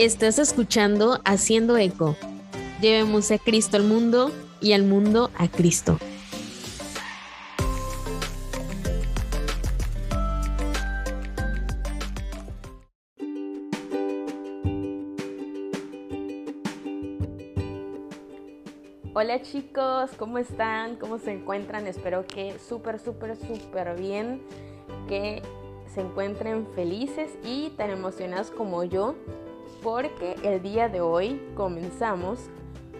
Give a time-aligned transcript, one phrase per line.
[0.00, 2.16] Estás escuchando Haciendo Eco.
[2.80, 5.98] Llevemos a Cristo al mundo y al mundo a Cristo.
[19.12, 20.96] Hola chicos, ¿cómo están?
[20.96, 21.86] ¿Cómo se encuentran?
[21.86, 24.40] Espero que súper, súper, súper bien,
[25.08, 25.42] que
[25.94, 29.14] se encuentren felices y tan emocionados como yo
[29.82, 32.38] porque el día de hoy comenzamos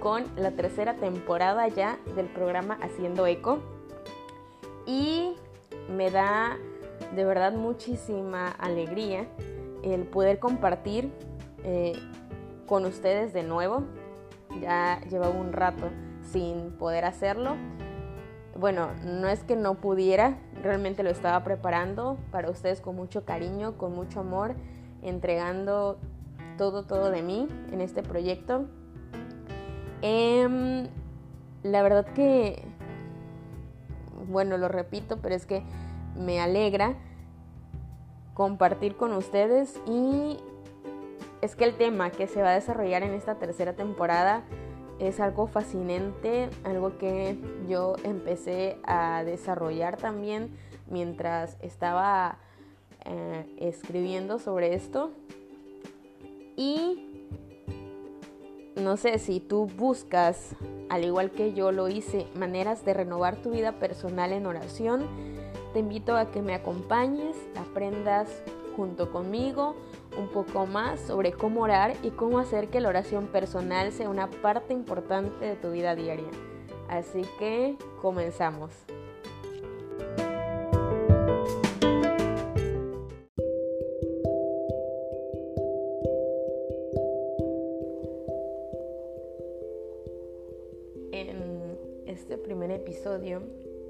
[0.00, 3.60] con la tercera temporada ya del programa Haciendo Eco
[4.86, 5.34] y
[5.88, 6.56] me da
[7.14, 9.26] de verdad muchísima alegría
[9.82, 11.12] el poder compartir
[11.62, 11.92] eh,
[12.66, 13.84] con ustedes de nuevo.
[14.60, 15.90] Ya llevaba un rato
[16.22, 17.56] sin poder hacerlo.
[18.56, 23.76] Bueno, no es que no pudiera, realmente lo estaba preparando para ustedes con mucho cariño,
[23.76, 24.54] con mucho amor,
[25.02, 25.98] entregando
[26.56, 28.66] todo, todo de mí en este proyecto.
[30.02, 30.88] Em,
[31.62, 32.62] la verdad que,
[34.28, 35.62] bueno, lo repito, pero es que
[36.16, 36.94] me alegra
[38.34, 40.38] compartir con ustedes y
[41.40, 44.42] es que el tema que se va a desarrollar en esta tercera temporada
[44.98, 50.56] es algo fascinante, algo que yo empecé a desarrollar también
[50.88, 52.38] mientras estaba
[53.04, 55.12] eh, escribiendo sobre esto
[56.56, 57.14] y
[58.76, 60.56] no sé si tú buscas,
[60.88, 65.06] al igual que yo lo hice, maneras de renovar tu vida personal en oración,
[65.72, 68.42] te invito a que me acompañes, aprendas
[68.76, 69.76] junto conmigo
[70.16, 74.30] un poco más sobre cómo orar y cómo hacer que la oración personal sea una
[74.30, 76.30] parte importante de tu vida diaria.
[76.88, 78.70] Así que comenzamos.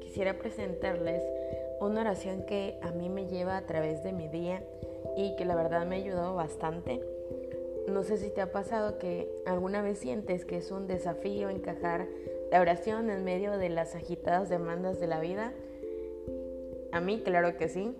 [0.00, 1.22] Quisiera presentarles
[1.80, 4.62] una oración que a mí me lleva a través de mi día
[5.16, 7.00] y que la verdad me ha ayudado bastante.
[7.88, 12.06] No sé si te ha pasado que alguna vez sientes que es un desafío encajar
[12.50, 15.52] la oración en medio de las agitadas demandas de la vida.
[16.92, 17.94] A mí, claro que sí.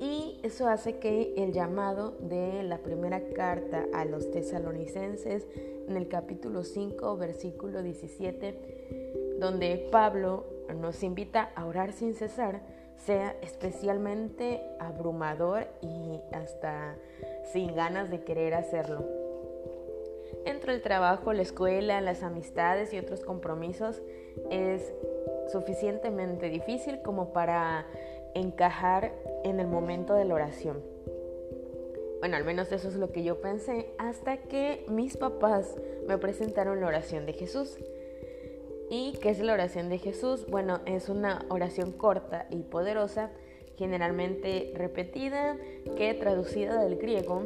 [0.00, 5.46] Y eso hace que el llamado de la primera carta a los tesalonicenses
[5.88, 9.01] en el capítulo 5, versículo 17,
[9.42, 12.60] donde Pablo nos invita a orar sin cesar
[12.96, 16.94] sea especialmente abrumador y hasta
[17.52, 19.04] sin ganas de querer hacerlo.
[20.44, 24.00] Entre el trabajo, la escuela, las amistades y otros compromisos
[24.48, 24.94] es
[25.50, 27.84] suficientemente difícil como para
[28.34, 30.80] encajar en el momento de la oración.
[32.20, 35.74] Bueno, al menos eso es lo que yo pensé hasta que mis papás
[36.06, 37.76] me presentaron la oración de Jesús.
[38.94, 40.44] ¿Y qué es la oración de Jesús?
[40.50, 43.30] Bueno, es una oración corta y poderosa,
[43.78, 45.56] generalmente repetida,
[45.96, 47.44] que traducida del griego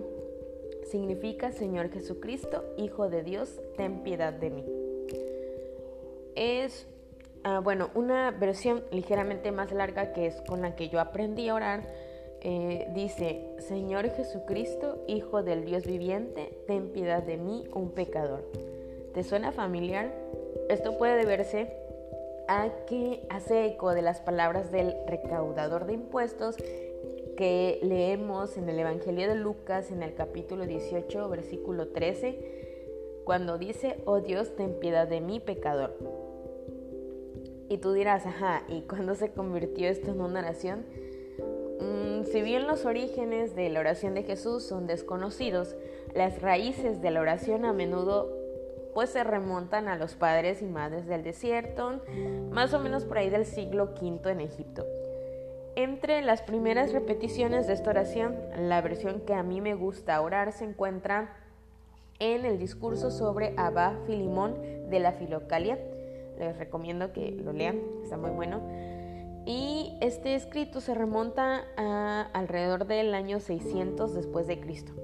[0.90, 4.64] significa Señor Jesucristo, Hijo de Dios, ten piedad de mí.
[6.34, 6.88] Es,
[7.44, 11.54] ah, bueno, una versión ligeramente más larga que es con la que yo aprendí a
[11.54, 11.86] orar.
[12.40, 18.50] Eh, dice, Señor Jesucristo, Hijo del Dios viviente, ten piedad de mí, un pecador.
[19.14, 20.12] ¿Te suena familiar?
[20.68, 21.68] Esto puede deberse
[22.48, 26.56] a que hace eco de las palabras del recaudador de impuestos
[27.36, 33.96] que leemos en el Evangelio de Lucas en el capítulo 18, versículo 13, cuando dice,
[34.06, 35.96] oh Dios, ten piedad de mí, pecador.
[37.68, 40.86] Y tú dirás, ajá, ¿y cuándo se convirtió esto en una oración?
[41.80, 45.76] Mm, si bien los orígenes de la oración de Jesús son desconocidos,
[46.14, 48.35] las raíces de la oración a menudo
[48.96, 52.00] pues se remontan a los padres y madres del desierto,
[52.50, 54.86] más o menos por ahí del siglo V en Egipto.
[55.74, 60.50] Entre las primeras repeticiones de esta oración, la versión que a mí me gusta orar
[60.52, 61.36] se encuentra
[62.20, 65.78] en el discurso sobre Abba Filimón de la Filocalia.
[66.38, 68.62] Les recomiendo que lo lean, está muy bueno.
[69.44, 74.94] Y este escrito se remonta a alrededor del año 600 después de Cristo.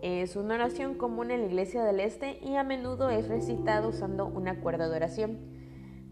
[0.00, 4.26] Es una oración común en la iglesia del este y a menudo es recitada usando
[4.26, 5.38] una cuerda de oración.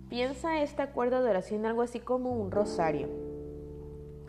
[0.08, 3.08] Piensa esta cuerda de oración algo así como un rosario.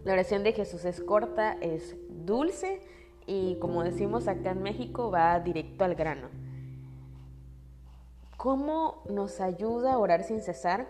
[0.04, 2.82] La oración de Jesús es corta, es dulce
[3.26, 6.30] y como decimos acá en México va directo al grano.
[8.38, 10.88] ¿Cómo nos ayuda a orar sin cesar?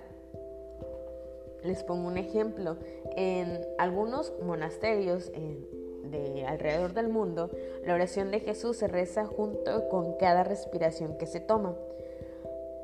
[1.63, 2.77] Les pongo un ejemplo.
[3.15, 5.65] En algunos monasterios, en
[6.09, 7.49] de alrededor del mundo,
[7.85, 11.75] la oración de Jesús se reza junto con cada respiración que se toma.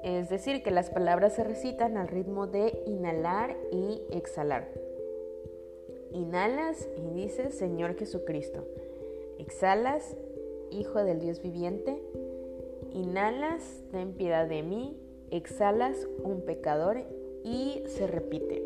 [0.04, 4.68] Es decir, que las palabras se recitan al ritmo de inhalar y exhalar.
[6.12, 8.66] Inhalas y dices Señor Jesucristo.
[9.40, 10.16] Exhalas,
[10.72, 12.02] Hijo del Dios viviente.
[12.94, 14.98] Inhalas, ten piedad de mí.
[15.30, 16.98] Exhalas, un pecador.
[17.44, 18.64] Y se repite.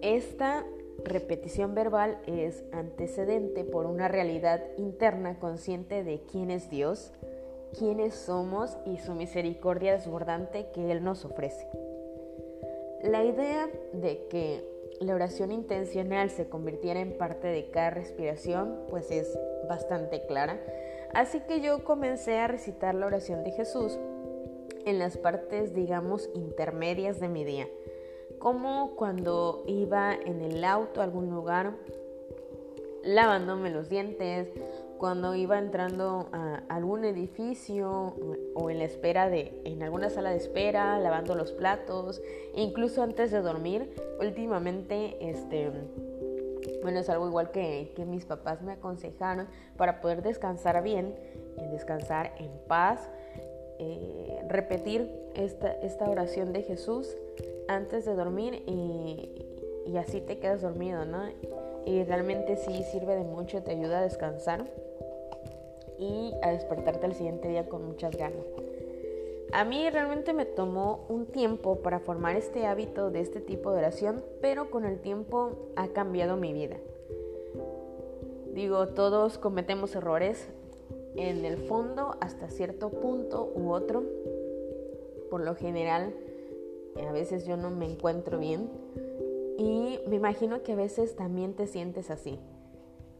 [0.00, 0.64] Esta
[1.04, 7.12] repetición verbal es antecedente por una realidad interna consciente de quién es Dios,
[7.78, 11.66] quiénes somos y su misericordia desbordante que Él nos ofrece.
[13.02, 14.64] La idea de que
[15.00, 19.38] la oración intencional se convirtiera en parte de cada respiración pues es
[19.68, 20.58] bastante clara,
[21.12, 23.98] así que yo comencé a recitar la oración de Jesús
[24.86, 27.68] en las partes digamos intermedias de mi día
[28.38, 31.74] como cuando iba en el auto a algún lugar
[33.02, 34.48] lavándome los dientes,
[34.98, 38.16] cuando iba entrando a algún edificio
[38.54, 42.20] o en la espera de en alguna sala de espera, lavando los platos,
[42.54, 45.70] incluso antes de dormir, últimamente este
[46.82, 51.14] bueno, es algo igual que, que mis papás me aconsejaron para poder descansar bien,
[51.70, 53.08] descansar en paz,
[53.78, 57.16] eh, repetir esta, esta oración de Jesús
[57.68, 61.22] antes de dormir y, así te quedas dormido, ¿no?
[61.84, 64.66] Y realmente sí sirve de mucho, te ayuda a descansar
[65.98, 68.44] y a despertarte al siguiente día con muchas ganas.
[69.52, 73.78] A mí realmente me tomó un tiempo para formar este hábito de este tipo de
[73.78, 76.76] oración, pero con el tiempo ha cambiado mi vida.
[78.52, 80.48] Digo, todos cometemos errores
[81.16, 84.04] en el fondo hasta cierto punto u otro.
[85.30, 86.14] Por lo general,
[87.06, 88.70] a veces yo no me encuentro bien
[89.58, 92.38] y me imagino que a veces también te sientes así.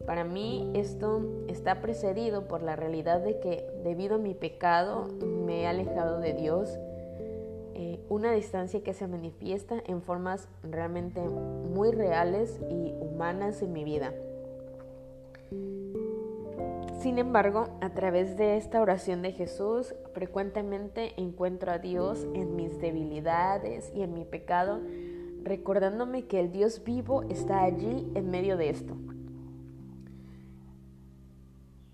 [0.05, 5.63] Para mí esto está precedido por la realidad de que debido a mi pecado me
[5.63, 6.77] he alejado de Dios,
[7.73, 13.83] eh, una distancia que se manifiesta en formas realmente muy reales y humanas en mi
[13.83, 14.13] vida.
[16.99, 22.79] Sin embargo, a través de esta oración de Jesús, frecuentemente encuentro a Dios en mis
[22.81, 24.81] debilidades y en mi pecado,
[25.43, 28.97] recordándome que el Dios vivo está allí en medio de esto.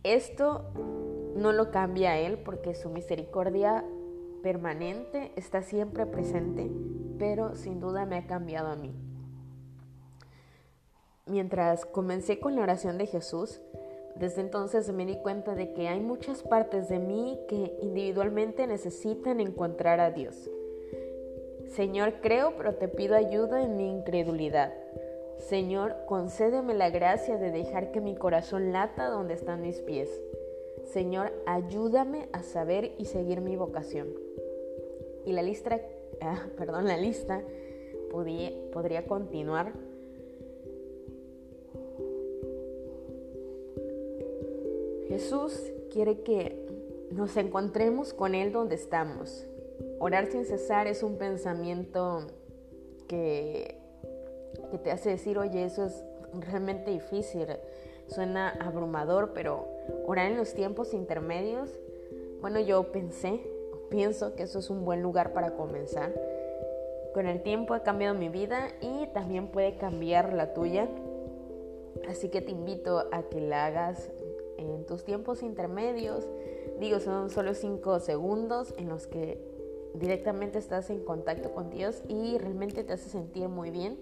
[0.04, 0.72] Esto
[1.36, 3.84] no lo cambia a Él porque su misericordia
[4.42, 6.72] permanente está siempre presente,
[7.20, 8.96] pero sin duda me ha cambiado a mí.
[11.26, 13.62] Mientras comencé con la oración de Jesús,
[14.16, 19.40] desde entonces me di cuenta de que hay muchas partes de mí que individualmente necesitan
[19.40, 20.50] encontrar a Dios.
[21.68, 24.74] Señor, creo, pero te pido ayuda en mi incredulidad.
[25.38, 30.22] Señor, concédeme la gracia de dejar que mi corazón lata donde están mis pies.
[30.86, 34.10] Señor, ayúdame a saber y seguir mi vocación.
[35.26, 35.82] Y la lista,
[36.22, 37.42] ah, perdón, la lista
[38.12, 39.74] podría continuar
[45.14, 46.58] Jesús quiere que
[47.12, 49.46] nos encontremos con Él donde estamos.
[50.00, 52.26] Orar sin cesar es un pensamiento
[53.08, 53.78] que,
[54.72, 57.46] que te hace decir, oye, eso es realmente difícil,
[58.08, 59.68] suena abrumador, pero
[60.08, 61.70] orar en los tiempos intermedios,
[62.42, 63.40] bueno, yo pensé,
[63.92, 66.12] pienso que eso es un buen lugar para comenzar.
[67.14, 70.88] Con el tiempo he cambiado mi vida y también puede cambiar la tuya.
[72.10, 74.10] Así que te invito a que la hagas
[74.58, 76.28] en tus tiempos intermedios,
[76.80, 79.40] digo, son solo cinco segundos en los que
[79.94, 83.98] directamente estás en contacto con Dios y realmente te hace sentir muy bien.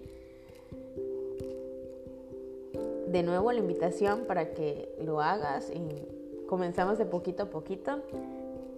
[3.06, 8.00] De nuevo la invitación para que lo hagas y comenzamos de poquito a poquito.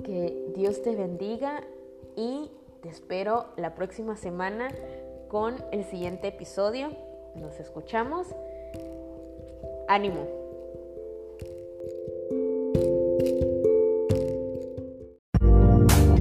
[0.02, 1.62] Que Dios te bendiga
[2.16, 2.50] y
[2.82, 4.70] te espero la próxima semana
[5.28, 6.90] con el siguiente episodio.
[7.36, 8.26] Nos escuchamos.
[9.86, 10.43] Ánimo.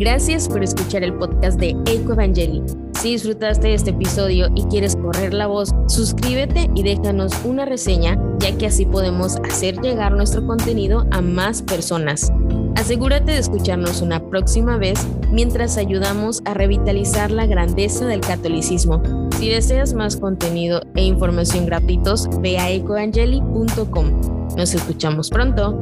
[0.04, 2.62] Gracias por escuchar el podcast de Eco Evangeli.
[2.92, 8.20] Si disfrutaste de este episodio y quieres correr la voz, suscríbete y déjanos una reseña,
[8.40, 12.34] ya que así podemos hacer llegar nuestro contenido a más personas.
[12.76, 15.00] Asegúrate de escucharnos una próxima vez
[15.32, 19.02] mientras ayudamos a revitalizar la grandeza del catolicismo.
[19.40, 24.48] Si deseas más contenido e información gratuitos, ve a ecoevangeli.com.
[24.58, 25.82] Nos escuchamos pronto.